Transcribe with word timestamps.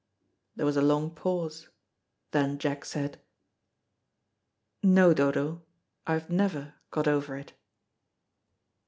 There 0.55 0.65
was 0.65 0.77
a 0.77 0.81
long 0.81 1.11
pause. 1.13 1.69
Then 2.31 2.57
Jack 2.57 2.85
said, 2.85 3.21
"No, 4.81 5.13
Dodo, 5.13 5.61
I 6.07 6.13
have 6.13 6.27
never 6.27 6.73
got 6.89 7.07
over 7.07 7.37
it." 7.37 7.53